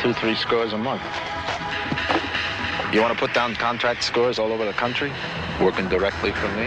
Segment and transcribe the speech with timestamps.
[0.00, 1.02] two, three scores a month.
[2.92, 5.12] You want to put down contract scores all over the country,
[5.60, 6.66] working directly for me?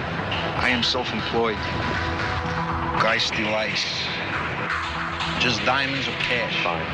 [0.59, 1.55] I am self-employed.
[2.99, 4.03] Geisty lice.
[5.39, 6.61] Just diamonds or cash.
[6.61, 6.85] Fine.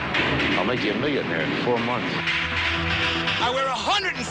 [0.57, 2.13] I'll make you a millionaire in four months.
[3.41, 4.21] I wear $150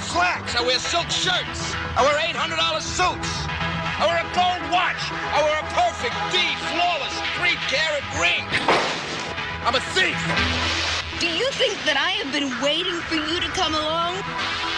[0.00, 0.56] slacks.
[0.56, 1.74] I wear silk shirts.
[1.94, 3.30] I wear $800 suits.
[4.00, 4.98] I wear a gold watch.
[5.12, 6.40] I wear a perfect D,
[6.72, 8.48] flawless, three carat ring.
[9.66, 10.93] I'm a thief.
[11.20, 14.14] Do you think that I have been waiting for you to come along?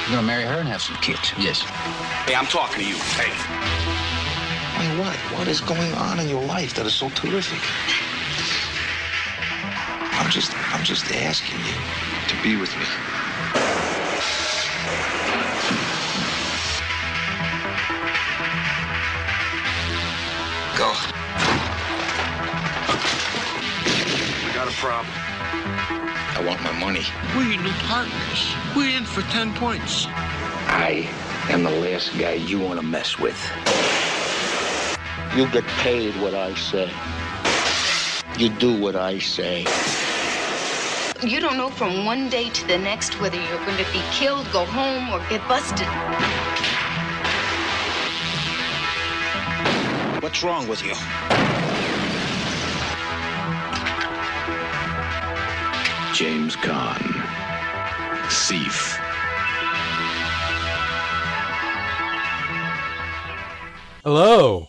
[0.06, 1.32] You're gonna marry her and have some kids.
[1.38, 1.62] Yes.
[2.26, 2.96] Hey, I'm talking to you.
[3.16, 3.32] Hey.
[3.32, 5.16] I mean, what?
[5.32, 7.58] What is going on in your life that is so terrific?
[10.20, 11.74] I'm just, I'm just asking you
[12.28, 12.84] to be with me.
[20.76, 20.92] Go.
[24.46, 26.05] We got a problem.
[26.36, 27.02] I want my money.
[27.34, 28.54] We need new partners.
[28.76, 30.04] We're in for 10 points.
[30.68, 31.08] I
[31.48, 33.40] am the last guy you want to mess with.
[35.34, 36.92] You get paid what I say.
[38.36, 39.60] You do what I say.
[41.26, 44.46] You don't know from one day to the next whether you're going to be killed,
[44.52, 45.88] go home, or get busted.
[50.22, 51.55] What's wrong with you?
[56.16, 57.12] James Caan.
[58.30, 58.96] Thief.
[64.02, 64.68] Hello.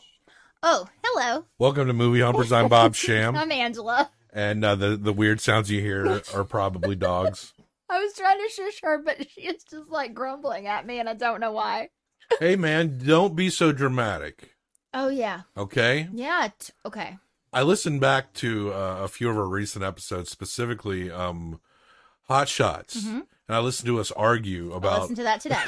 [0.62, 1.45] Oh, hello.
[1.58, 2.52] Welcome to Movie Humpers.
[2.52, 3.38] I'm Bob Sham.
[3.38, 4.12] I'm Angela.
[4.34, 7.53] And uh, the, the weird sounds you hear are probably dogs.
[7.90, 11.07] I was trying to shush her, but she is just like grumbling at me, and
[11.07, 11.91] I don't know why.
[12.41, 14.53] hey, man, don't be so dramatic.
[14.94, 15.44] Oh, yeah.
[15.56, 16.09] Okay?
[16.12, 16.50] Yeah.
[16.59, 17.18] T- okay.
[17.53, 21.59] I listened back to uh, a few of our recent episodes, specifically um,
[22.28, 23.02] Hot Shots.
[23.03, 23.25] Mhm.
[23.47, 25.00] And I listened to us argue I about.
[25.02, 25.63] listened to that today.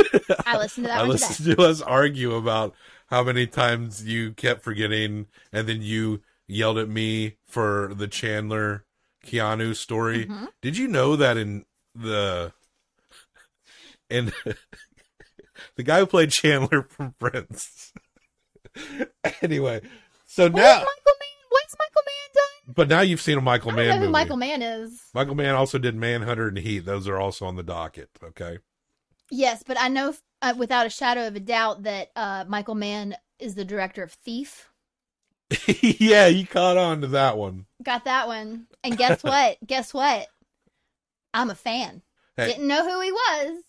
[0.45, 1.03] I listened to that today.
[1.03, 1.55] I listened today.
[1.55, 2.75] to us argue about
[3.07, 8.83] how many times you kept forgetting, and then you yelled at me for the Chandler
[9.25, 10.25] Keanu story.
[10.25, 10.49] Mhm.
[10.61, 12.51] Did you know that in the
[14.09, 14.33] in
[15.75, 17.93] the guy who played Chandler from Friends?
[19.41, 19.81] anyway,
[20.25, 21.38] so Where's now, Michael Mann?
[21.79, 22.73] Michael Mann done?
[22.75, 24.05] but now you've seen a Michael I Mann know movie.
[24.05, 25.01] who Michael Mann is.
[25.13, 26.79] Michael Mann also did Manhunter and Heat.
[26.79, 28.09] Those are also on the docket.
[28.23, 28.59] Okay.
[29.31, 33.15] Yes, but I know uh, without a shadow of a doubt that uh, Michael Mann
[33.37, 34.69] is the director of Thief.
[35.81, 37.65] yeah, you caught on to that one.
[37.81, 38.67] Got that one.
[38.83, 39.57] And guess what?
[39.65, 40.27] guess what?
[41.33, 42.01] I'm a fan.
[42.37, 42.47] Hey.
[42.47, 43.63] Didn't know who he was.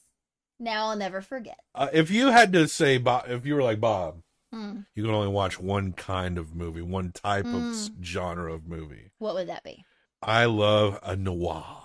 [0.58, 1.58] Now I'll never forget.
[1.74, 4.22] Uh, if you had to say, Bob, if you were like Bob,
[4.52, 4.80] Hmm.
[4.96, 7.70] you can only watch one kind of movie, one type of Mm.
[7.72, 9.12] s- genre of movie.
[9.18, 9.84] What would that be?
[10.22, 11.76] I love a noir.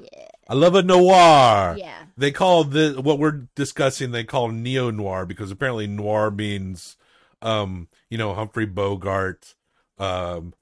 [0.00, 0.28] Yeah.
[0.48, 1.74] I love a noir.
[1.76, 2.04] Yeah.
[2.16, 4.12] They call the what we're discussing.
[4.12, 6.96] They call neo noir because apparently noir means,
[7.42, 9.54] um, you know, Humphrey Bogart,
[9.98, 10.54] um,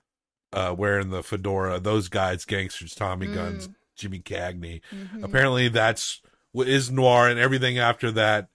[0.53, 1.79] uh, wearing the fedora.
[1.79, 3.75] Those guys, gangsters, Tommy Guns, Mm.
[3.97, 4.81] Jimmy Cagney.
[4.91, 5.23] Mhm.
[5.23, 6.23] Apparently, that's
[6.53, 8.49] what is noir, and everything after that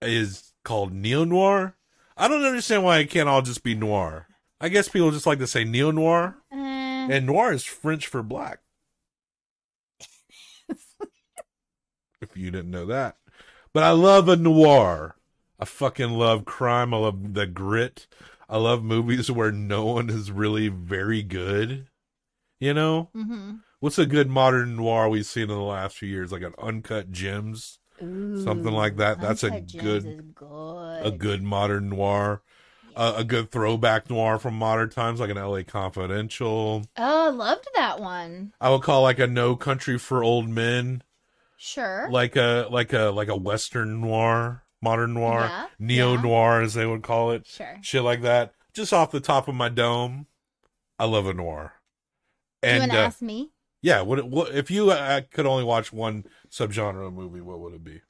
[0.00, 1.76] is called neo noir.
[2.22, 4.28] I don't understand why it can't all just be noir.
[4.60, 6.56] I guess people just like to say neo noir, Eh,
[7.10, 8.60] and noir is French for black.
[12.20, 13.16] if you didn't know that,
[13.74, 15.16] but I love a noir.
[15.58, 16.94] I fucking love crime.
[16.94, 18.06] I love the grit.
[18.48, 21.88] I love movies where no one is really very good.
[22.60, 23.62] You know, mhm.
[23.80, 26.30] what's a good modern noir we've seen in the last few years?
[26.30, 29.20] Like an Uncut Gems, something like that.
[29.20, 30.34] That's a good, good.
[30.40, 32.42] a good modern noir.
[32.94, 35.64] Uh, a good throwback noir from modern times, like an L.A.
[35.64, 36.84] Confidential.
[36.98, 38.52] Oh, I loved that one.
[38.60, 41.02] I would call like a No Country for Old Men,
[41.56, 42.08] Sure.
[42.10, 46.84] like a like a like a Western noir, modern noir, Yeah, neo noir as they
[46.84, 47.78] would call it, Sure.
[47.80, 48.52] shit like that.
[48.74, 50.26] Just off the top of my dome,
[50.98, 51.72] I love a noir.
[52.62, 53.51] you want to uh, ask me?
[53.82, 57.40] Yeah, what what if you uh, could only watch one subgenre of movie?
[57.40, 58.00] What would it be?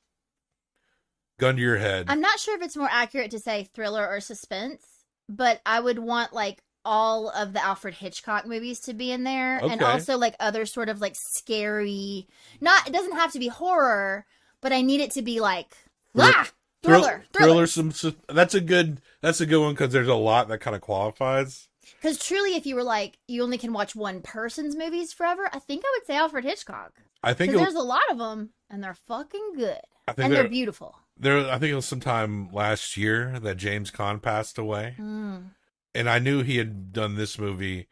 [1.39, 2.07] Gun to your head.
[2.09, 4.85] I'm not sure if it's more accurate to say thriller or suspense,
[5.29, 9.59] but I would want like all of the Alfred Hitchcock movies to be in there
[9.59, 12.27] and also like other sort of like scary
[12.61, 14.27] not it doesn't have to be horror,
[14.61, 15.75] but I need it to be like
[16.15, 16.51] Thril- ah,
[16.83, 17.47] thriller, thriller.
[17.47, 17.67] thriller.
[17.67, 20.77] Some, some that's a good that's a good one because there's a lot that kind
[20.77, 21.69] of qualifies.
[22.01, 25.59] Because truly, if you were like you only can watch one person's movies forever, I
[25.59, 26.93] think I would say Alfred Hitchcock.
[27.23, 29.79] I think there's a lot of them and they're fucking good
[30.17, 30.97] and they're beautiful.
[31.17, 31.39] there.
[31.51, 35.51] I think it was sometime last year that James Caan passed away, Mm.
[35.95, 37.89] and I knew he had done this movie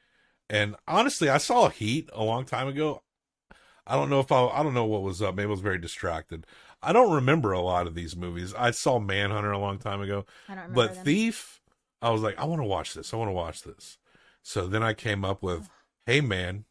[0.52, 3.02] And honestly, I saw Heat a long time ago.
[3.86, 5.36] I don't know if I I don't know what was up.
[5.36, 6.44] Maybe I was very distracted.
[6.82, 8.52] I don't remember a lot of these movies.
[8.54, 11.04] I saw Manhunter a long time ago, I don't remember but them.
[11.04, 11.59] Thief,
[12.02, 13.12] I was like, I want to watch this.
[13.12, 13.98] I want to watch this.
[14.42, 15.68] So then I came up with,
[16.06, 16.64] Hey Man,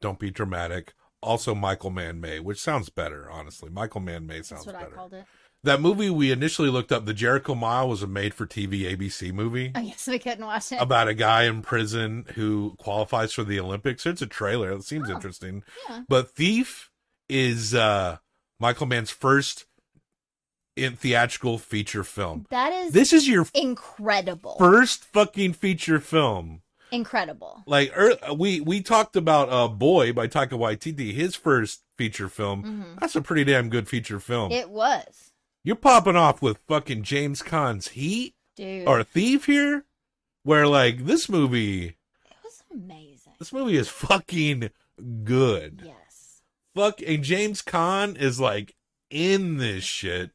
[0.00, 0.94] don't be dramatic.
[1.22, 3.70] Also Michael Mann May, which sounds better, honestly.
[3.70, 4.78] Michael Mann May sounds better.
[4.78, 5.24] That's what I called it.
[5.62, 9.80] That movie we initially looked up, The Jericho Mile, was a made-for-TV ABC movie Oh
[9.80, 10.76] yes, we couldn't watch it.
[10.82, 14.04] about a guy in prison who qualifies for the Olympics.
[14.04, 14.70] It's a trailer.
[14.72, 15.62] It seems Oh, interesting.
[15.88, 16.02] yeah.
[16.06, 16.90] But Thief
[17.30, 18.18] is uh
[18.60, 19.64] Michael Mann's first
[20.76, 22.46] in theatrical feature film.
[22.50, 24.56] that is This is your incredible.
[24.58, 26.62] first fucking feature film.
[26.90, 27.62] incredible.
[27.66, 32.62] Like er, we we talked about uh Boy by Taika Waititi, his first feature film.
[32.64, 33.00] Mhm.
[33.00, 34.52] That's a pretty damn good feature film.
[34.52, 35.30] It was,
[35.64, 38.86] You're popping off with fucking James Caan's Heat dude.
[38.88, 39.84] or Thief here,
[40.42, 43.32] where like this movie, it was amazing.
[43.38, 44.70] this movie is fucking
[45.24, 45.82] good.
[45.84, 46.42] Yes.
[46.74, 48.74] Fuck, and James Caan is like
[49.10, 50.30] in this shit,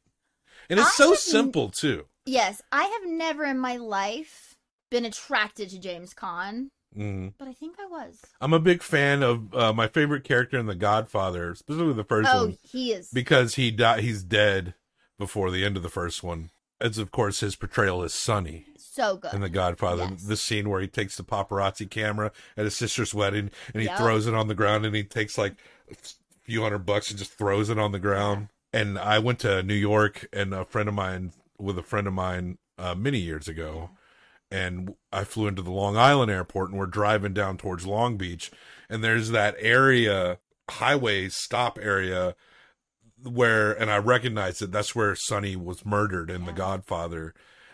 [0.70, 2.06] and it's I so haven't- simple too.
[2.26, 4.56] Yes, I have never in my life
[4.92, 7.34] been attracted to James Caan, Mhm.
[7.38, 8.22] but I think I was.
[8.42, 12.30] I'm a big fan of uh, my favorite character in The Godfather, specifically the first
[12.32, 13.10] Oh, one, he is.
[13.12, 14.04] because he died.
[14.04, 14.74] He's dead
[15.18, 16.50] before the end of the first one.
[16.82, 19.34] It's of course his portrayal as Sonny so good.
[19.34, 20.08] in The Godfather.
[20.12, 20.24] Yes.
[20.24, 23.98] The scene where he takes the paparazzi camera at his sister's wedding and he Yep.
[23.98, 25.56] throws it on the ground and he takes like
[25.92, 25.96] a
[26.44, 28.50] few hundred bucks and just throws it on the ground.
[28.72, 32.14] And I went to New York and a friend of mine with a friend of
[32.14, 33.92] mine uh, many years ago.
[34.52, 38.52] And I flew into the Long Island airport and we're driving down towards Long Beach.
[38.90, 40.40] And there's that area,
[40.70, 42.36] highway stop area
[43.24, 44.72] where, and I recognized it.
[44.72, 47.34] That's where Sonny was murdered in The Godfather.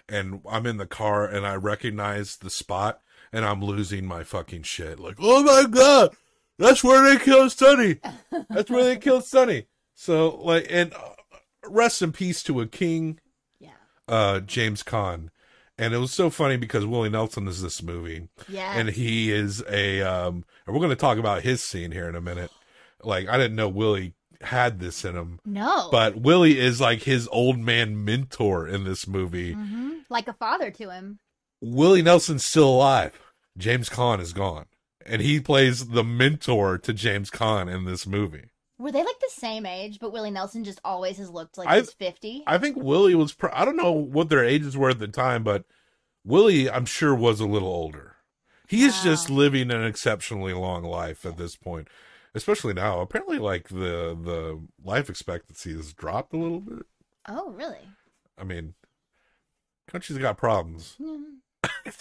[0.10, 3.00] And I'm in the car and I recognize the spot
[3.32, 5.00] and I'm losing my fucking shit.
[5.00, 6.16] Like, oh my God,
[6.58, 8.00] that's where they killed Sonny.
[8.50, 9.66] That's where they killed Sonny.
[9.96, 11.00] So, like, and uh,
[11.68, 13.20] rest in peace to a king,
[13.60, 13.70] yeah.
[14.08, 15.30] uh, James Caan.
[15.78, 18.78] And it was so funny because Willie Nelson is this movie Yeah.
[18.78, 22.16] and he is a um and we're going to talk about his scene here in
[22.16, 22.50] a minute
[23.04, 25.90] like i didn't know willie had this in him no.
[25.92, 30.72] but willie is like his old man mentor in this movie hmm like a father
[30.72, 31.20] to him.
[31.62, 33.12] willie nelson's still alive
[33.58, 34.66] james Caan is gone
[35.06, 38.46] and he plays the mentor to james Caan in this movie
[38.78, 41.80] Were they like the same age, but Willie Nelson just always has looked like I-
[41.80, 42.44] he's 50?
[42.48, 45.44] i think willie was pr- i don't know what their ages were at the time
[45.44, 45.64] but
[46.26, 48.16] willie i'm sure was a little older
[48.68, 51.88] he is just living an exceptionally long life at this point
[52.34, 56.86] especially now apparently like the the life expectancy has dropped a little bit
[57.30, 57.88] oh, really?
[58.38, 58.74] i mean
[59.88, 61.38] country's got problems Mhm.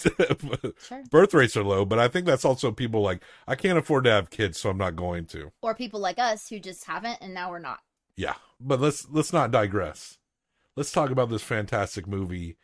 [0.81, 1.03] Sure.
[1.11, 4.11] birth rates are low but i think that's also people like i can't afford to
[4.11, 5.51] have kids so i'm not going to.
[5.63, 7.81] Or people like us who just haven't and now we're not.
[8.17, 10.19] yeah but let's let's not digress.
[10.77, 12.57] Let's talk about this fantastic movie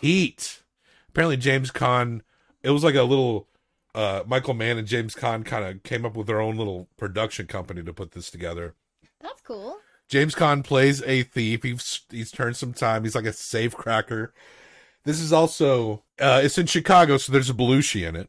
[0.00, 0.62] heat.
[1.08, 2.20] Apparently james Caan
[2.62, 3.48] it was like a little
[3.94, 7.46] uh michael mann and james Caan kind of came up with their own little production
[7.46, 8.74] company to put this together.
[9.20, 9.78] That's cool.
[10.08, 11.62] james Caan plays a thief.
[11.62, 13.04] He's he's turned some time.
[13.04, 14.32] He's like a safe cracker
[15.04, 18.28] this is also uh it's in chicago so there's a belushi in it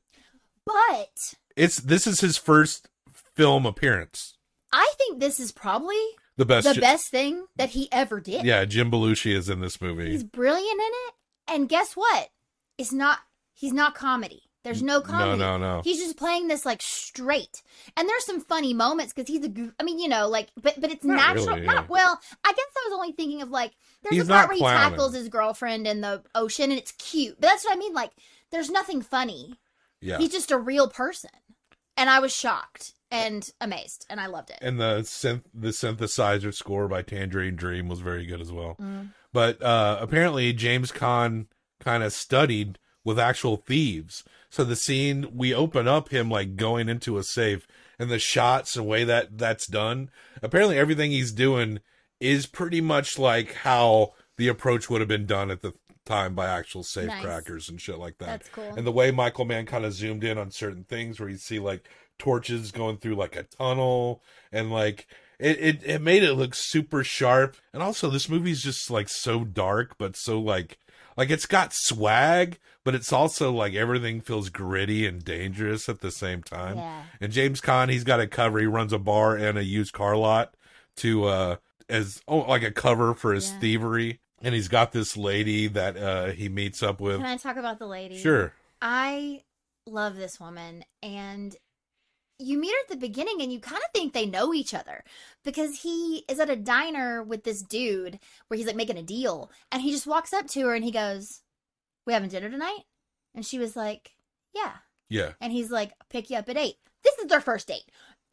[0.66, 2.88] But it's this is his first
[3.36, 4.38] film appearance
[4.74, 5.98] I think this is probably
[6.38, 8.46] the best the best thing that he ever did.
[8.46, 11.13] yeah jim belushi is in this movie He's brilliant in it.
[11.48, 12.30] And guess what?
[12.78, 13.20] It's not
[13.54, 14.44] he's not comedy.
[14.63, 15.39] There's no comedy.
[15.39, 15.82] no no no.
[15.84, 17.63] He's just playing this like straight.
[17.98, 19.74] And there's some funny moments because he's a goof.
[19.80, 21.48] I mean, you know, like, but but it's Not natural.
[21.56, 21.86] really, not yeah.
[21.89, 22.20] well.
[22.46, 23.72] I guess I was only thinking of like
[24.03, 24.89] there's He's a part where he clowning.
[24.91, 27.38] tackles his girlfriend in the ocean and it's cute.
[27.39, 27.94] But that's what I mean.
[27.94, 28.12] Like,
[28.51, 29.56] there's nothing funny.
[30.00, 31.32] yeah He's just a real person.
[31.98, 34.60] And I was shocked and amazed, and I loved it.
[34.62, 38.75] and the synth the synthesizer score by Tangerine Dream was very good as well.
[38.80, 39.10] Mm.
[39.34, 41.48] But uh, apparently James Caan
[41.80, 44.24] kind of studied with actual thieves.
[44.51, 47.65] So the scene we open up him like going into a safe
[47.98, 50.12] and the shots the way that that's done.
[50.43, 51.79] Apparently everything he's doing
[52.20, 55.74] is pretty much like how the approach would have been done at the
[56.05, 57.24] time by actual safe Nice.
[57.24, 58.25] crackers and shit like that.
[58.25, 58.74] That's cool.
[58.75, 61.60] And the way Michael Mann kind of zoomed in on certain things where you see
[61.60, 61.88] like
[62.20, 65.08] torches going through like a tunnel and like
[65.39, 67.55] it, it, it made it look super sharp.
[67.74, 70.77] And also this movie's just like so dark, but so like
[71.22, 76.10] like it's got swag, but it's also like everything feels gritty and dangerous at the
[76.10, 76.78] same time.
[76.78, 77.04] Yeah.
[77.22, 78.58] And James Caan, he's got a cover.
[78.58, 80.56] He runs a bar and a used car lot
[80.98, 81.56] to uh
[81.88, 83.60] as oh like a cover for his Yeah.
[83.60, 84.20] thievery.
[84.42, 87.18] And he's got this lady that uh he meets up with.
[87.18, 88.18] Can I talk about the lady?
[88.18, 88.54] Sure.
[88.82, 89.44] I
[89.86, 91.56] love this woman, and
[92.41, 95.03] you meet her at the beginning and you kind of think they know each other
[95.43, 99.51] because he is at a diner with this dude where he's like making a deal
[99.71, 101.41] and he just walks up to her and he goes,
[102.05, 102.83] "We having dinner tonight?"
[103.36, 104.12] And she was like,
[104.53, 104.74] "Yeah."
[105.10, 105.33] Yeah.
[105.39, 107.83] And he's like, "Pick you up at 8." This is their first date.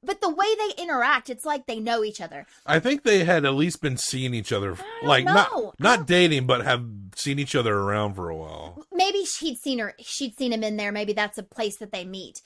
[0.00, 2.46] But the way they interact, it's like they know each other.
[2.64, 5.32] I think they had at least been seeing each other, like know.
[5.34, 6.84] not not dating, but have
[7.16, 8.84] seen each other around for a while.
[8.92, 12.04] maybe she'd seen her she'd seen him in there maybe that's a place that they
[12.04, 12.42] meet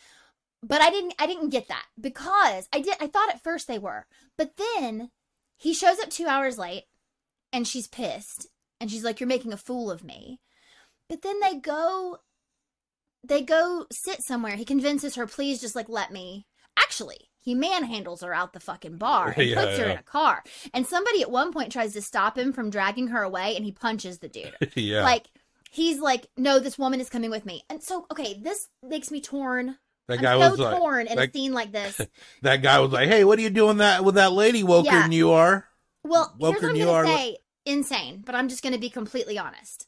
[0.62, 3.78] but i didn't i didn't get that because i did i thought at first they
[3.78, 5.10] were but then
[5.56, 6.84] he shows up two hours late
[7.52, 8.46] and she's pissed
[8.80, 10.40] and she's like you're making a fool of me
[11.08, 12.18] but then they go
[13.24, 16.46] they go sit somewhere he convinces her please just like let me
[16.78, 19.92] actually he manhandles her out the fucking bar and Yeah, puts her yeah.
[19.92, 20.42] in a car
[20.72, 23.72] and somebody at one point tries to stop him from dragging her away and he
[23.72, 25.02] punches the dude yeah.
[25.02, 25.28] like
[25.72, 29.20] he's like, no, this woman is coming with me, and so okay, this makes me
[29.20, 29.78] torn.
[30.08, 32.00] That I'm guy so was like, torn in a scene like this.
[32.42, 35.08] that guy was like, "Hey, what are you doing that with that lady woker Yeah.
[35.08, 35.66] you are?"
[36.04, 38.22] Well, Welker, here's what I'm you gonna are- say: insane.
[38.24, 39.86] But I'm just gonna be completely honest.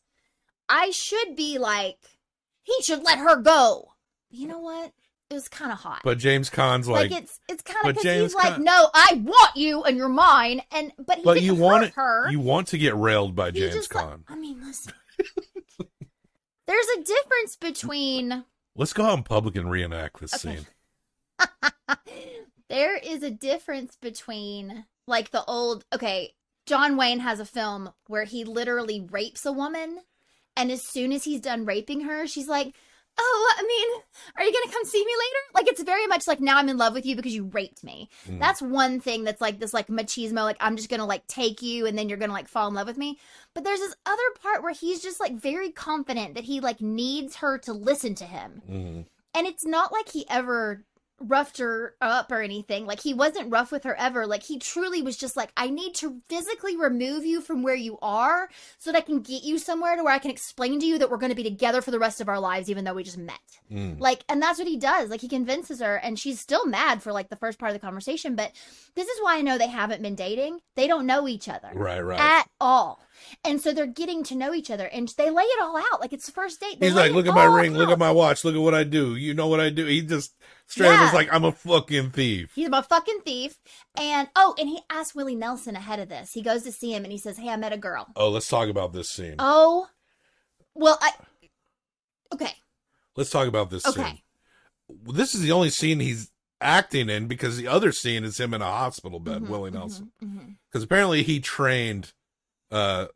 [0.68, 1.97] I should be like,
[2.62, 3.92] he should let her go.
[4.30, 4.92] You know what?
[5.30, 6.00] It was kind of hot.
[6.04, 9.56] But James Caan's like, like, it's it's kind of because he's like, no, I want
[9.56, 12.30] you and you're mine, and but he but you want it, her.
[12.30, 14.92] you want to get railed by He James just like- I mean, listen.
[16.66, 18.44] There's a difference between
[18.76, 20.57] Let's go out in public and reenact this Okay.
[20.57, 20.66] scene.
[22.69, 26.35] there is a difference between like the old okay
[26.66, 29.99] john wayne has a film where he literally rapes a woman
[30.57, 32.75] and as soon as he's done raping her she's like
[33.18, 34.02] oh i mean
[34.37, 36.76] are you gonna come see me later like it's very much like now i'm in
[36.76, 38.38] love with you because you raped me Mm.
[38.40, 41.87] that's one thing that's like this like machismo like i'm just gonna like take you
[41.87, 43.18] and then you're gonna like fall in love with me
[43.54, 47.37] but there's this other part where he's just like very confident that he like needs
[47.37, 49.06] her to listen to him Mhm.
[49.35, 50.85] and it's not like he ever
[51.26, 52.87] roughed her up or anything.
[52.87, 54.26] Like he wasn't rough with her ever.
[54.26, 57.99] Like he truly was just like, I need to physically remove you from where you
[58.02, 60.99] are so that I can get you somewhere to where I can explain to you
[60.99, 63.02] that we're going to be together for the rest of our lives, even though we
[63.04, 63.38] just met.
[63.71, 64.00] Mm.
[64.00, 65.11] Like, and that's what he does.
[65.11, 67.85] Like he convinces her, and she's still mad for like the first part of the
[67.85, 68.35] conversation.
[68.37, 68.52] But
[68.95, 70.61] this is why I know they haven't been dating.
[70.76, 72.21] They don't know each other Right, right.
[72.21, 73.00] at all.
[73.44, 76.00] And so they're getting to know each other and they lay it all out.
[76.00, 76.80] Like it's the first date.
[76.80, 78.85] They He's like, look at my ring, look at my watch, look at what I
[78.85, 79.16] do.
[79.16, 79.87] You know what I do?
[79.87, 80.35] He just
[80.66, 81.04] straight up Yeah.
[81.04, 82.52] was like, I'm a fucking thief.
[82.54, 83.59] He's a fucking thief.
[83.99, 86.33] And oh, and he asked Willie Nelson ahead of this.
[86.33, 88.06] He goes to see him and he says, Hey, I met a girl.
[88.16, 89.37] Oh, let's talk about this scene.
[89.38, 89.87] Oh,
[90.75, 91.12] well, I.
[92.33, 92.52] Okay.
[93.16, 94.02] Let's talk about this Okay.
[94.02, 94.18] scene.
[95.14, 96.30] This is the only scene he's
[96.61, 99.75] acting in because the other scene is him in a hospital bed, Mhm, Willie mhm,
[99.75, 100.12] Nelson.
[100.71, 102.12] Because apparently he trained
[102.71, 103.06] uh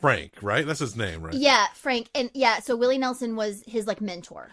[0.00, 0.66] Frank, right?
[0.66, 1.34] That's his name, right?
[1.34, 2.08] Yeah, Frank.
[2.14, 4.50] And yeah, so Willie Nelson was his like mentor.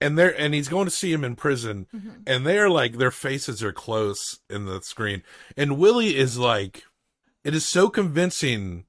[0.00, 2.22] And they're and he's going to see him in prison, Mhm.
[2.26, 5.22] and they're like their faces are close in the screen,
[5.56, 6.84] and Willie is like,
[7.42, 8.84] it is so convincing,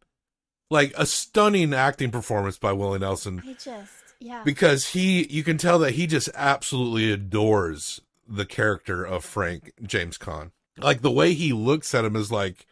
[0.69, 3.41] like a stunning acting performance by Willie Nelson.
[3.43, 4.43] I just, yeah.
[4.43, 10.17] because he you can tell that he just absolutely adores the character of Frank James
[10.19, 10.51] Caan.
[10.77, 12.67] Like the way he looks at him is like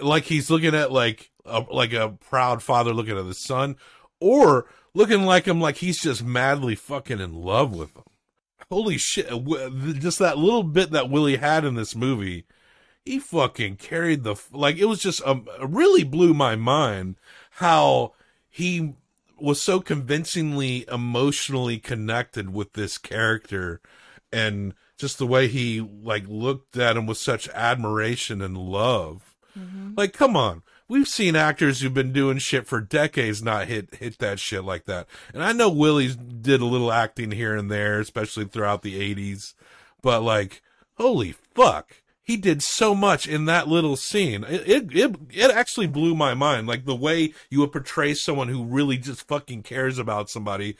[0.00, 3.76] like he's looking at like a, like a proud father looking at his son
[4.20, 8.04] or looking like him like he's just madly fucking in love with him.
[8.70, 9.28] Holy shit,
[10.00, 12.46] just that little bit that Willie had in this movie,
[13.04, 17.16] he fucking carried the like it was just um really blew my mind
[17.52, 18.14] how
[18.48, 18.94] he
[19.38, 23.80] was so convincingly emotionally connected with this character
[24.32, 29.94] and just the way he like looked at him with such admiration and love Mm-hmm.
[29.96, 34.18] like come on we've seen actors who've been doing shit for decades not hit hit
[34.18, 38.00] that shit like that and i know willie's did a little acting here and there
[38.00, 39.54] especially throughout the 80s
[40.02, 40.60] but like
[40.96, 44.44] holy fuck he did so much in that little scene.
[44.44, 46.66] It, it it it actually blew my mind.
[46.66, 50.76] Like the way you would portray someone who really just fucking cares about somebody.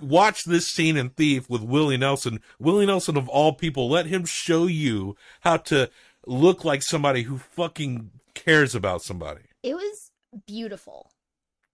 [0.00, 2.40] Watch this scene in Thief with Willie Nelson.
[2.58, 5.90] Willie Nelson of all people, let him show you how to
[6.26, 9.42] look like somebody who fucking cares about somebody.
[9.62, 10.10] it was
[10.46, 11.10] beautiful.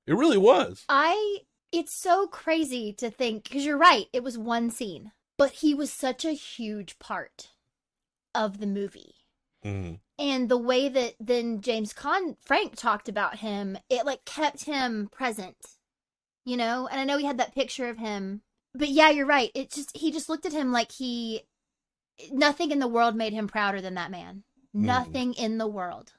[0.06, 0.84] It really was.
[0.88, 1.38] I
[1.70, 5.92] it's so crazy to think because you're right, it was one scene, but he was
[5.92, 7.48] such a huge part
[8.34, 9.14] of the movie.
[9.64, 10.00] Mhm.
[10.18, 15.08] And the way that then James Caan Frank talked about him, it like kept him
[15.12, 15.56] present.
[16.44, 16.88] You know?
[16.90, 18.40] And I know we had that picture of him.
[18.74, 19.50] But yeah, you're right.
[19.54, 21.42] It just he just looked at him like he
[22.32, 24.42] nothing in the world made him prouder than that man.
[24.74, 26.12] Nothing in the world.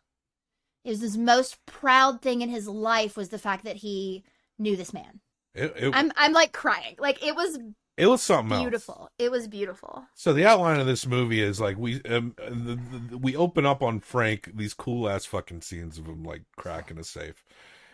[0.83, 4.23] It was his most proud thing in his life was the fact that he
[4.57, 5.19] knew this man.
[5.53, 6.95] It, it, I'm I'm like crying.
[6.99, 7.59] Like it was
[7.97, 8.63] it was something else.
[8.63, 9.09] beautiful.
[9.17, 10.05] It was beautiful.
[10.15, 12.79] So the outline of this movie is like we um, the,
[13.09, 16.97] the, we open up on Frank these cool ass fucking scenes of him like cracking
[16.97, 17.43] a safe,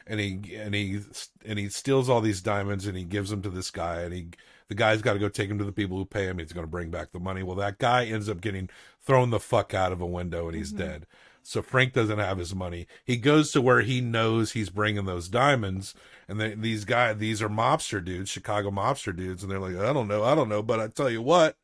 [0.05, 0.99] and he and he
[1.43, 4.27] and he steals all these diamonds and he gives them to this guy and he
[4.69, 6.39] the guy's got to go take him to the people who pay him.
[6.39, 7.43] He's going to bring back the money.
[7.43, 8.69] Well, that guy ends up getting
[9.01, 11.05] thrown the fuck out of a window and he's dead.
[11.43, 12.87] So Frank doesn't have his money.
[13.03, 15.93] He goes to where he knows he's bringing those diamonds,
[16.27, 19.93] and they, these guys, these are mobster dudes, Chicago mobster dudes, and they're like, I
[19.93, 21.55] don't know, I don't know, but I tell you what,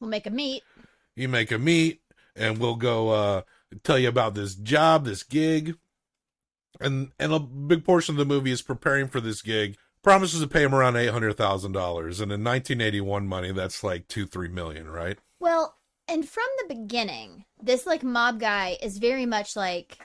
[0.00, 0.62] We'll make a meet.
[1.14, 2.00] you make a meet,
[2.34, 3.42] and we'll go uh,
[3.84, 5.76] tell you about this job, this gig,
[6.80, 9.76] and and a big portion of the movie is preparing for this gig.
[10.06, 13.50] Promises to pay him around eight hundred thousand dollars, and in nineteen eighty one money,
[13.50, 15.18] that's like two three million, right?
[15.40, 15.74] Well,
[16.06, 19.98] and from the beginning, this like mob guy is very much like,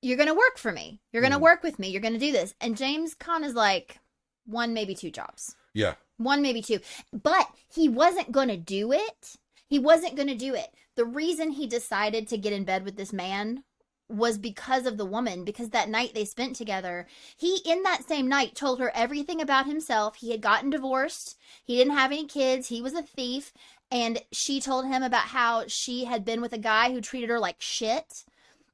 [0.00, 1.02] you're gonna work for me.
[1.12, 1.42] You're gonna Mhm.
[1.42, 1.90] work with me.
[1.90, 2.54] You're gonna do this.
[2.62, 3.98] And James Caan is like,
[4.46, 5.54] one maybe two jobs.
[5.74, 6.80] Yeah, one maybe two
[7.12, 11.50] but he wasn't going to do it he wasn't going to do it the reason
[11.50, 13.64] he decided to get in bed with this man
[14.12, 18.28] was because of the woman because that night they spent together he in that same
[18.28, 20.16] night told her everything about himself.
[20.16, 21.36] He had gotten divorced.
[21.64, 22.68] He didn't have any kids.
[22.68, 23.52] He was a thief.
[23.90, 27.38] And she told him about how she had been with a guy who treated her
[27.38, 28.24] like shit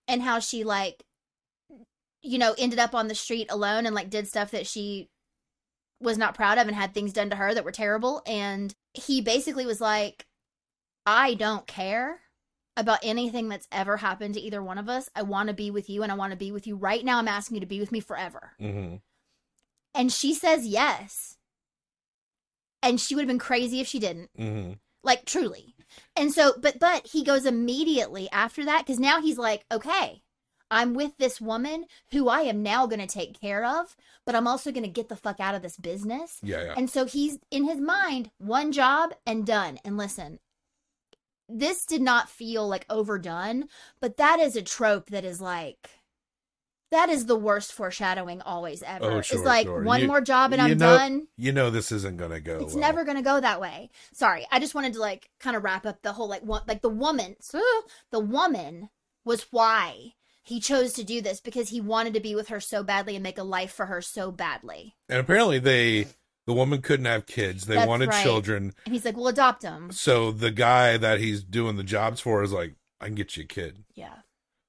[0.07, 1.05] and how she like
[2.23, 5.09] you know ended up on the street alone and like did stuff that she
[6.01, 8.23] was not proud of and had things done to her that were terrible.
[8.27, 10.27] And he basically was like
[11.07, 12.21] i don't care
[12.79, 15.91] about anything that's ever happened to either one of us i want to be with
[15.91, 16.77] you and i want to be with you.
[16.77, 18.53] Right now i'm asking you to be with me forever.
[18.61, 18.97] Mm-hmm.
[19.95, 21.37] and she says yes.
[22.81, 24.31] And she would have been crazy if she didn't.
[24.39, 24.75] Mm-hmm.
[25.03, 25.75] like truly.
[26.17, 30.23] And so but but he goes immediately after that because now he's like okay
[30.71, 34.47] i'm with this woman who i am now going to take care of but i'm
[34.47, 36.39] also going to get the fuck out of this business.
[36.43, 36.75] Yeah, yeah.
[36.77, 39.79] and so he's in his mind one job and done.
[39.85, 40.39] And listen
[41.49, 43.65] this did not feel like overdone
[44.01, 45.91] but that is a trope that is like
[46.91, 49.83] that is the worst foreshadowing always ever Oh, it's like sure.
[49.83, 52.61] one You- more job and i'm know, done You know this isn't gonna go.
[52.61, 52.81] it's well.
[52.81, 53.91] never going to go that way.
[54.13, 56.81] Sorry, I just wanted to like kind of wrap up the whole like one like
[56.83, 57.37] the woman.
[58.11, 58.89] The woman
[59.25, 62.83] was why he chose to do this because he wanted to be with her so
[62.83, 64.97] badly and make a life for her so badly.
[65.11, 66.07] And apparently they,
[66.49, 67.67] the woman couldn't have kids.
[67.67, 68.23] They That's wanted right.
[68.25, 68.73] children.
[68.87, 72.43] And he's like, "We'll adopt him." So the guy that he's doing the jobs for
[72.43, 73.85] is like, I can get you a kid.
[73.95, 74.15] Yeah.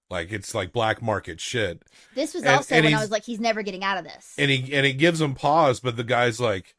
[0.09, 1.83] Like it's like black market shit.
[2.15, 4.35] This was And- also and when I was like, "He's never getting out of this."
[4.37, 6.75] And he and he gives him pause, but the guy's like,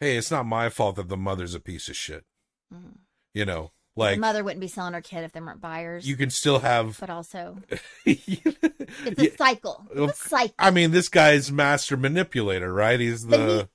[0.00, 2.24] Hey, it's not my fault that the mother's a piece of shit.
[2.72, 2.96] Mhm.
[3.34, 6.08] You know, the like mother wouldn't be selling her kid if there weren't buyers.
[6.08, 6.96] you can still have.
[6.98, 7.58] but also,
[8.06, 9.86] it's a cycle.
[9.94, 10.54] It's a cycle.
[10.58, 12.98] I mean, this guy's master manipulator, right?
[12.98, 13.68] He's the.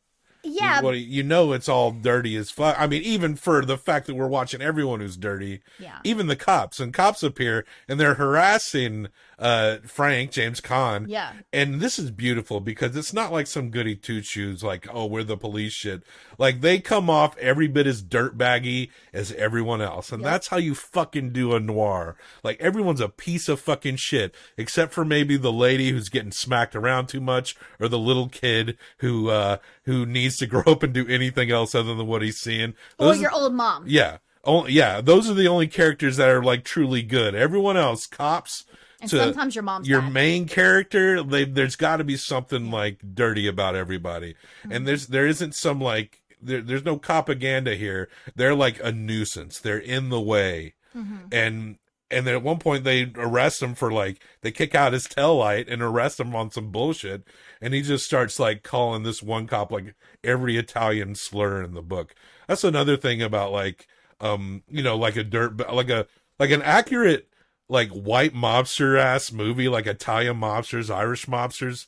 [0.46, 2.76] Yeah, what you know it's all dirty as fuck.
[2.80, 6.00] I mean, even for the fact that we're watching everyone who's dirty, yeah.
[6.04, 11.06] even the cops and cops appear and they're harassing uh Frank James Caan.
[11.08, 11.34] Yeah.
[11.52, 15.24] And this is beautiful because it's not like some goody two shoes like oh we're
[15.24, 16.04] the police shit.
[16.38, 20.32] Like they come off every bit as dirtbaggy as everyone else, and Yep.
[20.32, 22.16] that's how you fucking do a noir.
[22.44, 26.76] Like everyone's a piece of fucking shit except for maybe the lady who's getting smacked
[26.76, 30.94] around too much or the little kid who uh who needs to grow up and
[30.94, 32.74] do anything else other than what he's seeing.
[32.98, 33.84] Or Those- your old mom.
[33.88, 34.18] yeah.
[34.48, 35.02] Oh, yeah.
[35.02, 37.34] Those are the only characters that are like truly good.
[37.34, 38.64] Everyone else, cops,
[39.06, 43.00] And to sometimes your mom's your main character, they, there's got to be something like
[43.14, 44.34] dirty about everybody.
[44.34, 44.72] Mm-hmm.
[44.72, 48.10] And there's there isn't some like there, there's no propaganda here.
[48.36, 49.60] They're like a nuisance.
[49.60, 50.76] They're in the way.
[50.96, 51.34] Mhm.
[51.34, 51.78] And
[52.12, 55.38] and then at one point they arrest him for like they kick out his tail
[55.38, 57.28] light and arrest him on some bullshit.
[57.62, 61.82] And he just starts like calling this one cop like every Italian slur in the
[61.82, 62.14] book.
[62.48, 63.88] That's another thing about like
[64.22, 66.08] um you know like a dirt like a
[66.40, 67.28] like an accurate
[67.68, 71.88] like white mobster ass movie like Italian mobsters, Irish mobsters,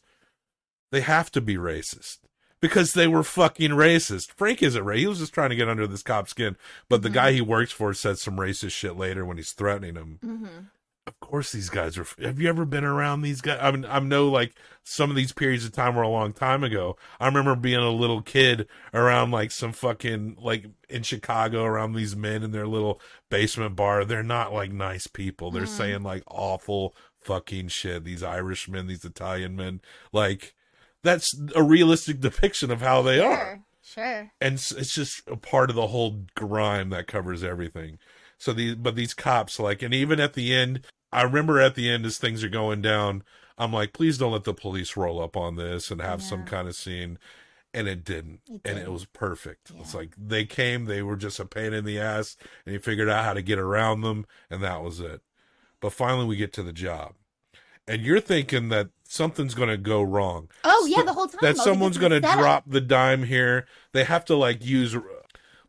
[0.91, 2.17] they have to be racist
[2.59, 4.31] because they were fucking racist.
[4.31, 4.97] Frank isn't racist.
[4.99, 6.55] He was just trying to get under this cop's skin.
[6.89, 10.19] But the guy he works for said some racist shit later when he's threatening him.
[10.23, 10.69] Mhm.
[11.07, 12.05] Of course, these guys are.
[12.21, 13.59] Have you ever been around these guys?
[13.61, 16.65] I mean, I know like some of these periods of time were a long time
[16.65, 16.97] ago.
[17.17, 22.13] I remember being a little kid around like some fucking like in Chicago around these
[22.13, 24.03] men in their little basement bar.
[24.03, 25.49] They're not like nice people.
[25.49, 25.77] They're mm-hmm.
[25.77, 28.03] saying like awful fucking shit.
[28.03, 29.79] These Irishmen, these Italian men,
[30.11, 30.55] like
[31.03, 34.03] that's a realistic depiction of how they are Sure.
[34.03, 34.31] Sure.
[34.41, 37.99] and it's, it's just a part of the whole grime that covers everything.
[38.37, 40.81] So these, but these cops, like, and even at the end,
[41.17, 43.23] I remember at the end as things are going down,
[43.57, 46.67] I'm like, please don't let the police roll up on this and have some kind
[46.67, 47.17] of scene.
[47.73, 48.41] and it didn't.
[48.47, 49.71] It and it was perfect.
[49.79, 53.09] It's like they came, they were just a pain in the ass, and he figured
[53.09, 55.21] out how to get around them, and that was it.
[55.79, 57.13] But finally, we get to the job,
[57.87, 60.49] and you're thinking that something's going to go wrong.
[60.63, 61.39] Oh yeah, the whole time.
[61.41, 63.67] that oh, like, someone's going to drop the dime here.
[63.91, 64.95] They have to like use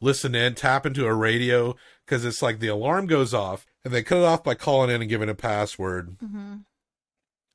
[0.01, 4.03] listen in, tap into a radio because it's like the alarm goes off, and they
[4.03, 6.65] cut it off by calling in and giving a password, Mhm.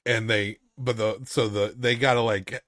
[0.05, 2.63] and they but the so the they got to like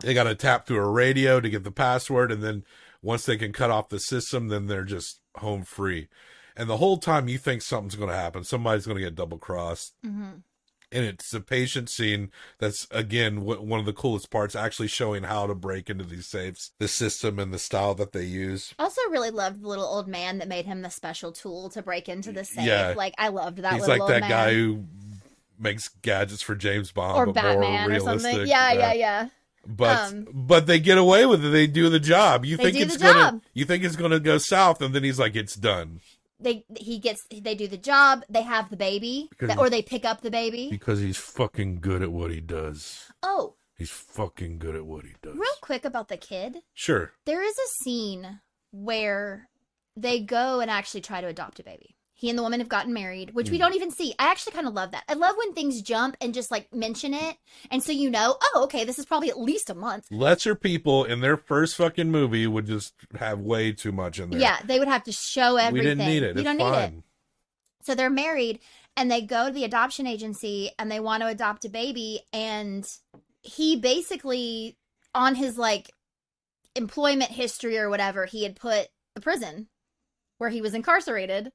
[0.00, 2.64] they got to tap through a radio to get the password, and then
[3.02, 6.08] once they can cut off the system, then they're just home free.
[6.56, 10.42] And the whole time you think something's to happen, somebody's to get double crossed Mhm.
[10.92, 15.24] And it's a patient scene that's again w- one of the coolest parts actually showing
[15.24, 18.84] how to break into these safes the system and the style that they use I
[18.84, 22.08] also really loved the little old man that made him the special tool to break
[22.08, 22.64] into the safe.
[22.66, 22.94] Yeah.
[22.96, 24.30] Like I loved that he's little like old that man.
[24.30, 24.84] guy who
[25.58, 28.46] makes gadgets for james bond or Batman or something.
[28.46, 29.28] Yeah, yeah, yeah.
[29.66, 32.96] but Um, but they get away with it they do the job you think it's
[32.96, 33.42] gonna job.
[33.54, 36.00] you think it's gonna go south and then he's like it's done
[36.38, 38.22] They he gets they do the job.
[38.28, 40.68] They have the baby, Because- or they pick up the baby.
[40.70, 45.14] because he's fucking good at what he does Oh, he's fucking good at what he
[45.22, 46.58] does real quick about the kid.
[46.74, 49.48] sure There is a scene where
[49.96, 51.96] they go and actually try to adopt a baby.
[52.18, 53.60] He and the woman have gotten married, which we mm.
[53.60, 54.14] don't even see.
[54.18, 55.04] I actually kind of love that.
[55.06, 57.36] I love when things jump and just like mention it.
[57.70, 60.06] And so you know, oh, okay, this is probably at least a month.
[60.10, 64.40] lesser people in their first fucking movie would just have way too much in there
[64.40, 65.72] Yeah, they would have to show everything.
[65.72, 66.94] we didn't need it You it's don't need it.
[67.82, 68.60] So they're married
[68.96, 72.90] and they go to the adoption agency and they want to adopt a baby and
[73.42, 74.78] he basically
[75.14, 75.90] on his like
[76.74, 79.68] employment history or whatever, he had put a prison
[80.38, 81.52] where he was incarcerated.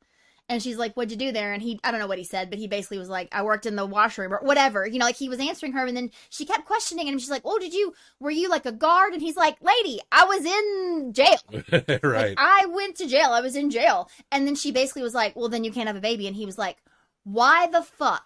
[0.50, 1.54] And she's like, What'd you do there?
[1.54, 3.66] And he, I don't know what he said, but he basically was like, I worked
[3.66, 4.86] in the washroom or whatever.
[4.86, 5.86] You know, like he was answering her.
[5.86, 7.18] And then she kept questioning him.
[7.20, 9.14] She's like, Oh, did you, were you like a guard?
[9.14, 12.00] And he's like, Lady, I was in jail.
[12.04, 13.30] right Like, I went to jail.
[13.32, 14.10] I was in jail.
[14.32, 16.28] And then she basically was like, Well, then you can't have a baby.
[16.28, 16.78] And he was like,
[17.24, 18.26] Why the fuck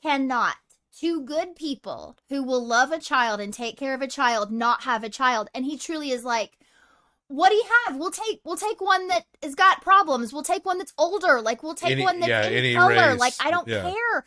[0.00, 0.56] cannot
[0.98, 4.82] two good people who will love a child and take care of a child not
[4.82, 5.48] have a child?
[5.54, 6.58] And he truly is like,
[7.32, 7.96] what do you have?
[7.96, 10.32] We'll take we'll take one that has got problems.
[10.32, 11.40] We'll take one that's older.
[11.40, 12.94] Like we'll take Any- one that's yeah, any color.
[13.12, 13.18] race.
[13.18, 13.82] Like I don't Yeah.
[13.90, 14.24] care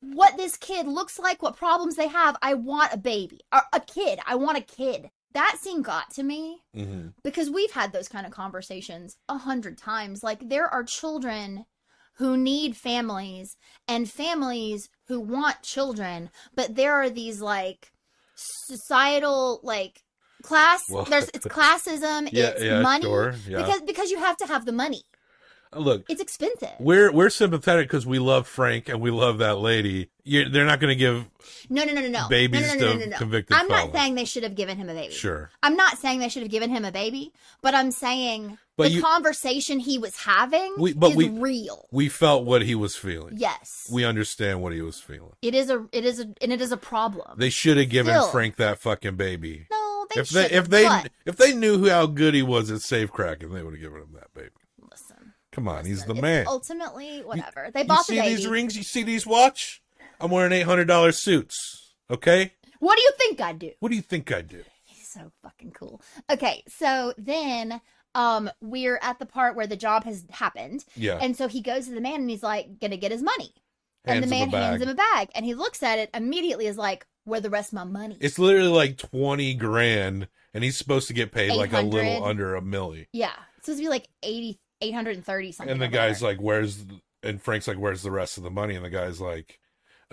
[0.00, 2.36] what this kid looks like, what problems they have.
[2.40, 3.40] I want a baby.
[3.52, 4.20] Or a kid.
[4.26, 5.10] I want a kid.
[5.34, 9.76] That scene got to me hmm because we've had those kind of conversations a hundred
[9.76, 10.22] times.
[10.22, 11.66] Like there are children
[12.14, 17.92] who need families and families who want children, but there are these like
[18.66, 20.02] societal like
[20.48, 20.80] class.
[20.90, 22.28] Well, there's it's classism.
[22.32, 23.58] Yeah, it's yeah, money sure, yeah.
[23.62, 25.02] because because you have to have the money.
[25.70, 26.70] Uh, look It's expensive.
[26.80, 30.80] we're we're sympathetic because we love frank and we love that lady you they're not
[30.80, 31.26] going to give
[31.68, 32.24] No, no, no, no, no.
[32.30, 33.18] Babies no, no, no, no, to no, no.
[33.18, 33.92] convicted I'm not felons.
[33.92, 35.12] saying they should have given him a baby.
[35.12, 38.84] sure I'm not saying they should have given him a baby, but I'm saying But
[38.84, 41.86] the you- conversation he was having We- but is we- real.
[41.92, 43.90] we felt what he was feeling Yes.
[43.92, 46.72] we understand what he was feeling It is a it is a and it is
[46.72, 47.36] a problem.
[47.38, 48.30] they should have given Still.
[48.30, 49.76] frank that fucking baby no,
[50.18, 53.50] if they if they but- if they knew how good he was at safe cracking
[53.52, 54.50] they would have given him that baby
[54.90, 57.70] listen, come on he's the man Ultimately, whatever.
[57.72, 58.34] they you bought see the baby.
[58.36, 59.82] these rings you see these watch
[60.20, 63.70] i'm wearing $800 suits okay What do you think I do?
[63.80, 66.02] what do you think i do He's so fucking cool.
[66.30, 67.80] Okay, so then
[68.14, 70.84] um we're at the part where the job has happened.
[70.96, 73.52] yeah And so he goes to the man and he's like gonna get his money.
[74.04, 76.76] Hands and the man hands him a bag and he looks at it immediately is
[76.78, 78.16] like, Where the rest of my money?
[78.20, 82.56] It's literally like 20 grand, and he's supposed to get paid like a little under
[82.56, 83.06] a milli.
[83.12, 83.32] yeah.
[83.58, 85.72] It's supposed to be like 80 830 something.
[85.72, 86.30] And the guy's there.
[86.30, 86.84] like, Where's,
[87.22, 88.74] and Frank's like, Where's the rest of the money?
[88.76, 89.58] And the guy's like,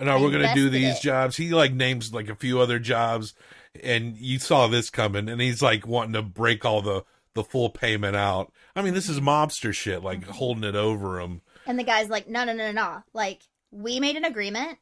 [0.00, 1.02] No, we're going to do these it.
[1.02, 1.36] jobs.
[1.36, 3.34] He like names like a few other jobs,
[3.82, 7.70] and you saw this coming, and he's like wanting to break all the, the full
[7.70, 8.52] payment out.
[8.74, 10.32] I mean, this is mobster shit, like Mm-hmm.
[10.32, 11.42] holding it over him.
[11.66, 13.02] And the guy's like, no, no, no, no, no.
[13.14, 14.78] Like, we made an agreement.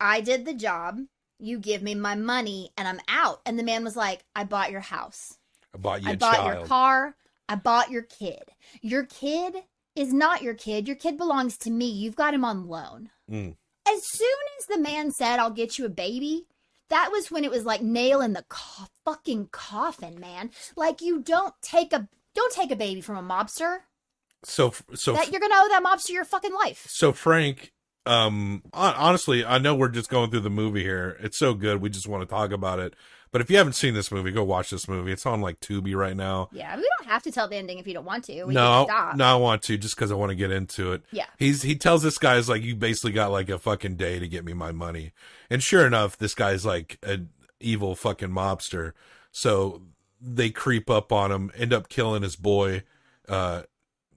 [0.00, 0.98] I did the job.
[1.42, 3.40] You give me my money and I'm out.
[3.44, 5.38] And the man was like, I bought your house.
[5.74, 6.58] I bought you I bought child.
[6.58, 7.16] your car.
[7.48, 8.42] I bought your kid.
[8.80, 9.56] Your kid
[9.96, 10.86] is not your kid.
[10.86, 11.86] Your kid belongs to me.
[11.90, 13.10] You've got him on loan.
[13.30, 13.56] Mm.
[13.88, 14.28] As soon
[14.60, 16.46] as the man said, I'll get you a baby,
[16.88, 20.50] that was when it was like nail in the co- fucking coffin, man.
[20.76, 22.08] Like, you don't take a.
[22.34, 23.78] Don't take a baby from a mobster.
[24.44, 26.86] So, so That you're gonna owe that mobster your fucking life.
[26.88, 27.72] so Frank,
[28.06, 31.16] um, honestly, I know we're just going through the movie here.
[31.20, 32.94] It's so good, we just want to talk about it.
[33.32, 35.10] But if you haven't seen this movie, go watch this movie.
[35.10, 36.50] It's on like Tubi right now.
[36.52, 38.44] Yeah, we don't have to tell the ending if you don't want to.
[38.44, 39.16] We no, stop.
[39.16, 41.02] no, I want to just because I want to get into it.
[41.12, 41.24] Yeah.
[41.38, 44.44] He's he tells this guy's like, you basically got like a fucking day to get
[44.44, 45.12] me my money,
[45.48, 48.92] and sure enough, this guy's like an evil fucking mobster.
[49.30, 49.80] So
[50.20, 52.82] they creep up on him, end up killing his boy,
[53.30, 53.62] uh,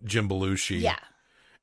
[0.03, 0.81] Jim Belushi.
[0.81, 0.99] Yeah.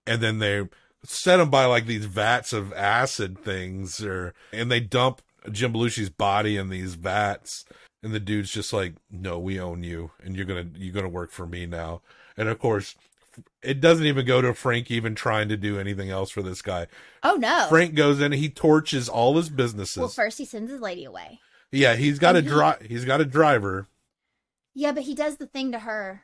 [0.07, 0.67] And then they
[1.05, 6.11] set him by like these vats of acid things, or and they dump Jim Belushi's
[6.11, 7.65] body in these vats,
[8.03, 11.31] and the dude's just like, "No, we own you, and you're gonna you're gonna work
[11.31, 12.03] for me now."
[12.37, 12.95] And of course,
[13.63, 16.87] it doesn't even go to Frank even trying to do anything else for this guy.
[17.23, 17.67] Oh no.
[17.69, 19.97] Frank goes in, he torches all his businesses.
[19.99, 21.41] well, first he sends his lady away.
[21.71, 23.87] yeah, he's got a And he- dri- he's got a driver,
[24.75, 26.23] Yeah, but he does the thing to her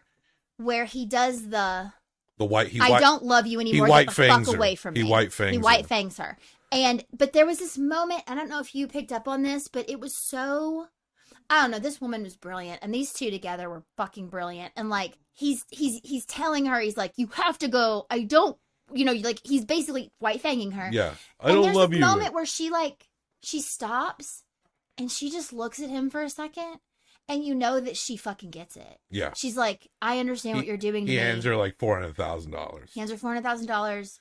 [0.56, 1.92] where he does the
[2.38, 2.68] the white.
[2.68, 3.88] He I white, don't love you anymore.
[3.88, 4.56] white Get the fuck her.
[4.56, 5.10] away from He me.
[5.10, 6.38] white fangs He white fangs her.
[6.72, 8.22] And but there was this moment.
[8.26, 10.86] I don't know if you picked up on this, but it was so.
[11.50, 11.78] I don't know.
[11.78, 14.72] This woman was brilliant, and these two together were fucking brilliant.
[14.76, 18.06] And like he's he's he's telling her, he's like, "You have to go.
[18.10, 18.56] I don't."
[18.92, 20.90] You know, like he's basically white fanging her.
[20.92, 22.04] Yeah, I and don't love this you.
[22.04, 23.06] moment where she like
[23.42, 24.44] she stops
[24.98, 26.78] and she just looks at him for a second,
[27.28, 28.98] and you know that she fucking gets it.
[29.10, 31.22] yeah, She's like, "I understand what He- you're doing." To he me.
[31.22, 32.90] hands her like four hundred thousand dollars.
[32.92, 34.20] He hands her four hundred thousand dollars,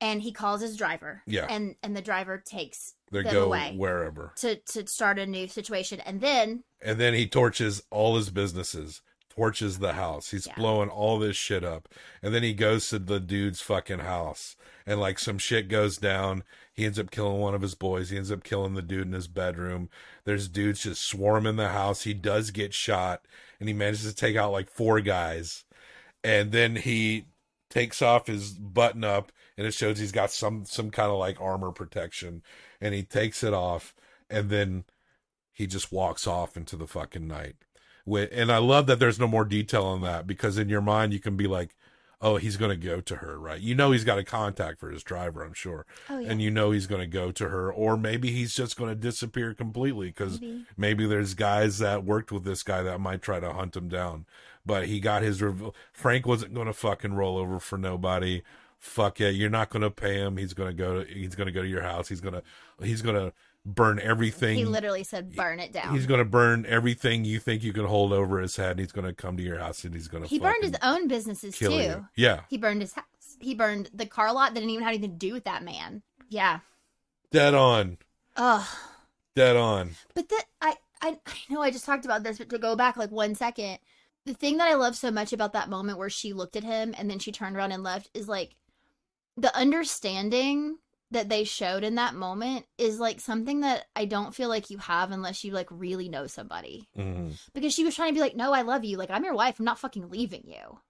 [0.00, 1.22] and he calls his driver.
[1.26, 1.46] Yeah.
[1.50, 5.48] and and the driver takes They them go away wherever, to to start a new
[5.48, 9.02] situation, and then and then he torches all his businesses,
[9.34, 10.30] torches the house.
[10.30, 10.54] He's Yeah.
[10.54, 11.88] blowing all this shit up,
[12.22, 16.44] and then he goes to the dude's fucking house, and like some shit goes down.
[16.72, 18.10] He ends up killing one of his boys.
[18.10, 19.88] He ends up killing the dude in his bedroom.
[20.24, 22.02] There's dudes just swarming the house.
[22.02, 23.26] He does get shot,
[23.60, 25.64] and he manages to take out like four guys,
[26.22, 27.26] and then he
[27.70, 31.40] takes off his button up, and it shows he's got some some kind of like
[31.40, 32.42] armor protection,
[32.80, 33.94] and he takes it off,
[34.30, 34.84] and then
[35.52, 37.56] he just walks off into the fucking night.
[38.06, 41.20] And I love that there's no more detail on that because in your mind you
[41.20, 41.74] can be like,
[42.20, 43.60] oh, he's going to go to her, right?
[43.60, 45.84] You know he's got a contact for his driver, I'm sure.
[46.08, 46.30] Oh, yeah.
[46.30, 48.94] And you know he's going to go to her, or maybe he's just going to
[48.94, 50.64] disappear completely because Maybe.
[50.76, 54.24] maybe there's guys that worked with this guy that might try to hunt him down.
[54.64, 55.42] But he got his.
[55.42, 58.42] Rev- Frank wasn't going to fucking roll over for nobody.
[58.78, 60.38] Fuck it, you're not going to pay him.
[60.38, 61.04] He's going to go.
[61.04, 62.08] To, he's going to go to your house.
[62.08, 62.42] He's going to.
[62.82, 63.34] He's going to
[63.66, 64.56] burn everything.
[64.56, 67.84] he literally said, "Burn it down." He's going to burn everything you think you can
[67.86, 68.72] hold over his head.
[68.72, 70.28] And he's going to come to your house and he's going to.
[70.28, 71.72] he burned his own businesses too.
[71.72, 72.06] you.
[72.16, 73.04] Yeah, He burned his house.
[73.40, 76.02] He burned the car lot that didn't even have anything to do with that man.
[76.28, 76.60] Yeah.
[77.30, 77.98] dead on,
[78.36, 78.66] Ugh.
[79.34, 79.90] dead on.
[80.14, 82.96] But that I, I I know I just talked about this, but to go back
[82.96, 83.78] like one second,
[84.24, 86.94] the thing that I love so much about that moment where she looked at him
[86.96, 88.54] and then she turned around and left is like
[89.36, 90.78] the understanding
[91.14, 94.78] that they showed in that moment is like something that I don't feel like you
[94.78, 96.88] have unless you like really know somebody.
[96.96, 97.36] Mhm.
[97.54, 98.96] Because she was trying to be like, "No, I love you.
[98.98, 99.58] Like I'm your wife.
[99.58, 100.80] I'm not fucking leaving you."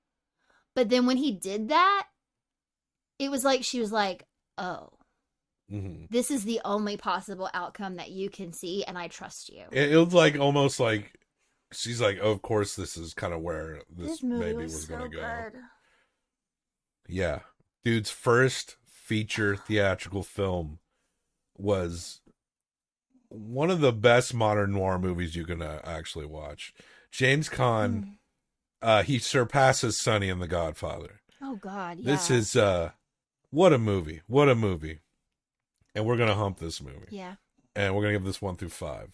[0.74, 2.08] But then when he did that,
[3.18, 4.26] it was like she was like,
[4.58, 4.90] "Oh,
[5.70, 6.08] Mhm.
[6.10, 9.92] this is the only possible outcome that you can see and I trust you." It,
[9.92, 11.18] it was like almost like
[11.72, 15.16] she's like, oh, of course, this is kind of where this, maybe was, going to
[15.16, 15.50] go.
[17.08, 17.40] Yeah.
[17.84, 20.78] Dude's first feature theatrical film
[21.58, 22.22] was
[23.28, 26.72] one of the best modern noir movies you can uh, actually watch.
[27.12, 28.16] James Caan,
[28.80, 31.20] uh, he surpasses Sonny in The Godfather.
[31.42, 32.12] Oh God, yeah.
[32.12, 32.92] This is, uh,
[33.50, 34.22] what a movie.
[34.26, 35.00] What a movie.
[35.94, 37.06] And we're going to hump this movie.
[37.10, 37.34] yeah.
[37.76, 39.10] And we're going to give this one through five.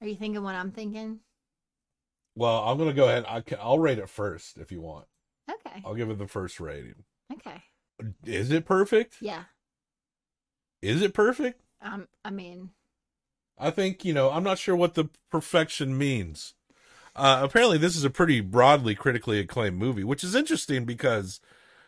[0.00, 1.20] Are you thinking what I'm thinking?
[2.36, 3.24] Well, I'm going to go ahead.
[3.26, 5.06] I can, I'll rate it first if you want.
[5.50, 5.82] Okay.
[5.84, 7.04] I'll give it the first rating.
[7.32, 7.62] Okay.
[8.24, 9.16] Is it perfect?
[9.20, 9.44] Yeah.
[10.82, 11.60] Is it perfect?
[11.80, 12.08] Um.
[12.24, 12.70] I mean,
[13.58, 16.54] I think, you know, I'm not sure what the perfection means.
[17.16, 21.40] Uh, apparently, this is a pretty broadly critically acclaimed movie, which is interesting because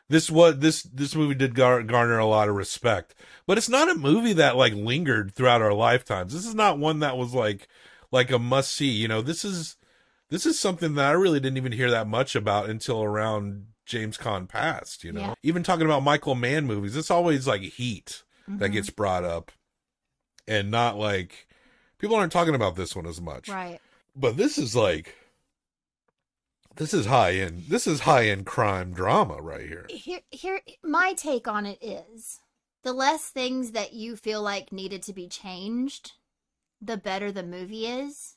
[0.08, 3.14] this was this this movie did gar- garner a lot of respect,
[3.44, 6.32] but it's not a movie that like lingered throughout our lifetimes.
[6.32, 7.66] This is not one that was like
[8.12, 8.90] like a must see.
[8.90, 9.76] You know, this is
[10.28, 14.18] this is something that I really didn't even hear that much about until around James
[14.18, 15.04] Caan passed.
[15.04, 15.34] You know, Yeah.
[15.42, 18.74] even talking about Michael Mann movies, it's always like Heat that mhm.
[18.74, 19.50] gets brought up,
[20.46, 21.48] and not like
[21.98, 23.80] people aren't talking about this one as much right.
[24.14, 25.16] but this is like
[26.76, 30.60] this is high end this is high end crime drama right here Here, here.
[30.84, 32.40] My take on it is
[32.84, 36.12] the less things that you feel like needed to be changed,
[36.80, 38.36] the better the movie is.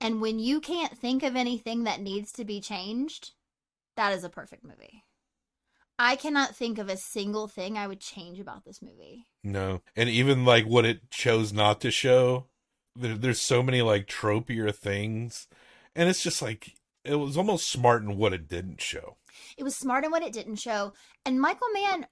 [0.00, 3.30] And when you can't think of anything that needs to be changed,
[3.96, 5.04] that is a perfect movie.
[5.98, 9.26] I cannot think of a single thing I would change about this movie.
[9.44, 12.46] no and even like what it chose not to show
[12.96, 15.48] there, there's so many like tropier things
[15.94, 16.74] and it's just like
[17.04, 19.16] it was almost smart in what it didn't show
[19.56, 20.92] It was smart in what it didn't show.
[21.24, 22.06] And Michael Mann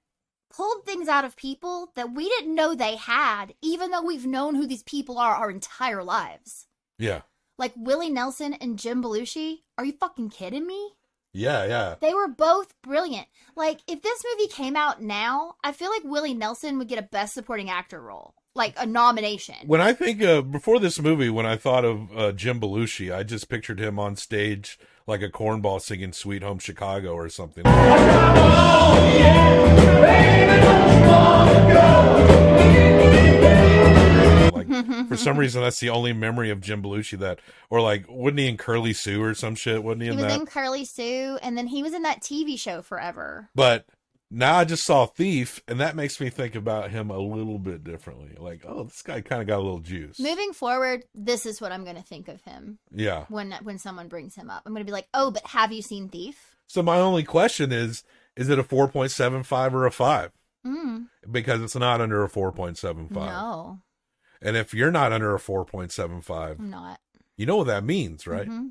[0.52, 4.54] pulled things out of people that we didn't know they had, even though we've known
[4.54, 6.66] who these people are our entire lives.
[6.98, 7.22] yeah
[7.58, 9.58] Like Willie Nelson and Jim Belushi.
[9.78, 10.94] Are you fucking kidding me?
[11.32, 11.94] Yeah, yeah.
[12.00, 13.26] They were both brilliant.
[13.56, 17.02] Like, if this movie came out now, I feel like Willie Nelson would get a
[17.02, 19.54] Best Supporting Actor role, like a nomination.
[19.66, 23.22] When I think of before this movie, when I thought of uh, Jim Belushi, I
[23.22, 27.64] just pictured him on stage like a cornball singing "Sweet Home Chicago" or something.
[35.10, 38.48] For some reason, that's the only memory of Jim Belushi that, or like, wasn't he
[38.48, 39.82] in Curly Sue or some shit?
[39.84, 40.18] Wasn't he, in that?
[40.18, 40.40] he in was that?
[40.40, 43.50] in Curly Sue, and then he was in that TV show forever.
[43.54, 43.84] But
[44.30, 47.82] now I just saw Thief, and that makes me think about him a little bit
[47.82, 48.36] differently.
[48.38, 50.20] Like, oh, this guy kind of got a little juice.
[50.20, 53.24] Moving forward, this is what I'm going to think of him Yeah.
[53.28, 54.62] when when someone brings him up.
[54.64, 57.72] I'm going to be like, "Oh, but have you seen Thief?" So my only question
[57.72, 58.04] is:
[58.36, 60.30] Is it a four point seven five or a five?
[60.64, 63.32] Mm, Because it's not under a four point seven five.
[63.32, 63.78] no,
[64.42, 66.98] And if you're not under a four point seven five, I'm not.
[67.36, 68.48] you know what that means, right?
[68.48, 68.70] Mhm.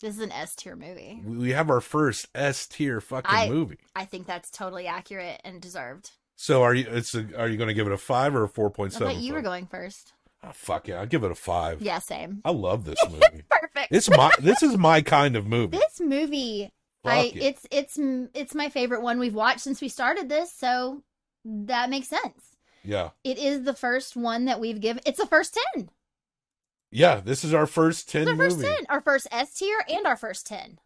[0.00, 1.22] This is an S tier movie.
[1.24, 3.78] We have our first S tier fucking I- movie.
[3.94, 6.10] I think that's totally accurate and deserved.
[6.36, 6.86] So are you?
[6.88, 8.98] It's a, are you going to give it a five or a four point I
[8.98, 10.12] thought you were going first.
[10.42, 10.98] Oh, fuck yeah!
[11.00, 11.80] I'll give it a five.
[11.80, 12.42] Yeah, same.
[12.44, 13.44] I love this movie.
[13.48, 13.88] Perfect.
[13.92, 14.32] it's my.
[14.40, 15.78] This is my kind of movie.
[15.78, 16.70] this movie
[17.04, 17.36] I it.
[17.36, 17.98] it's it's
[18.34, 21.02] it's my favorite one we've watched since we started this, so
[21.44, 22.53] that makes sense.
[22.84, 23.10] Yeah.
[23.24, 25.02] It is the first one that we've given.
[25.06, 25.88] It's the first 10.
[26.90, 28.68] Yeah, this is our first 10 It's our first movie.
[28.68, 28.86] 10.
[28.88, 30.78] Our first S tier and our first 10.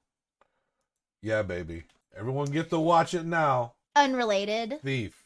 [1.21, 1.83] Yeah, baby.
[2.17, 3.75] Everyone get to watch it now.
[3.95, 5.25] Unrelated, Thief.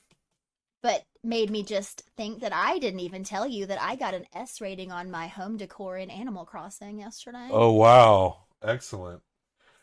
[0.82, 4.26] but made me just think that I didn't even tell you that I got an
[4.34, 7.48] S rating on my home decor in Animal Crossing yesterday.
[7.50, 8.38] Oh, wow.
[8.62, 9.20] Excellent.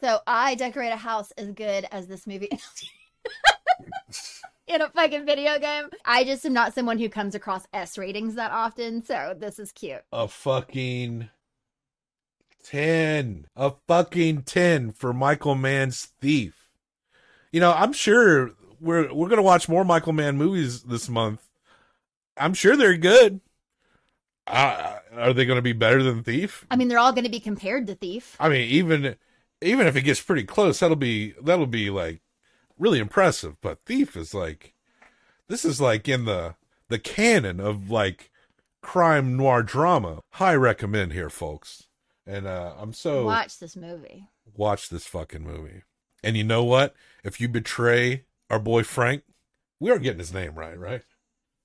[0.01, 2.49] So I decorate a house as good as this movie.
[4.69, 5.85] In a fucking video game.
[6.05, 9.71] I just am not someone who comes across S ratings that often, so this is
[9.71, 10.03] cute.
[10.13, 11.27] A fucking
[12.65, 13.47] 10.
[13.55, 16.69] A fucking 10 for Michael Mann's Thief.
[17.51, 21.49] You know, I'm sure we're we're going to watch more Michael Mann movies this month.
[22.37, 23.41] I'm sure they're good.
[24.45, 26.67] Uh, are they going to be better than Thief?
[26.69, 28.35] I mean, they're all going to be compared to Thief.
[28.39, 29.15] I mean, even
[29.63, 32.21] even if it gets pretty close, that'll be that'll be like
[32.79, 33.57] really impressive.
[33.61, 34.73] But Thief is like
[35.47, 36.55] this is like in the
[36.87, 38.31] the canon of like
[38.81, 40.21] crime noir drama.
[40.31, 41.83] High recommend here, folks.
[42.25, 44.29] And uh I'm so Watch this movie.
[44.55, 45.83] watch this fucking movie.
[46.23, 46.95] And you know what?
[47.23, 49.23] If you betray our boy Frank,
[49.79, 51.01] we are getting his name right, right?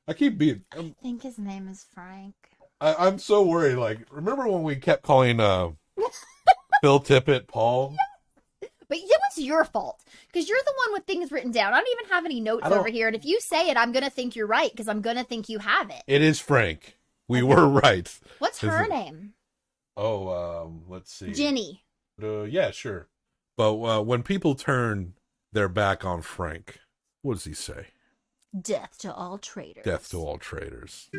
[0.07, 2.35] I keep being I'm, I think his name is Frank.
[2.81, 3.77] I, I'm so worried.
[3.77, 5.71] Like, remember when we kept calling uh
[6.83, 7.97] Phil Tippett Paul?
[8.95, 11.75] But it was your fault because you're the one with things written down.
[11.75, 13.09] I don't even have any notes over here.
[13.09, 15.25] And if you say it, I'm going to think you're right because I'm going to
[15.25, 16.03] think you have it.
[16.07, 16.97] It is Frank.
[17.27, 18.17] We were right.
[18.39, 19.33] What's her it- name?
[19.97, 21.33] Oh, um, let's see.
[21.33, 21.83] Jenny.
[22.23, 23.09] Uh, yeah, sure.
[23.57, 25.15] But uh, when people turn
[25.53, 26.79] their back on Frank,
[27.23, 27.89] what does he say?
[28.61, 29.85] Death to all traitors.
[29.85, 31.11] Death to all traitors.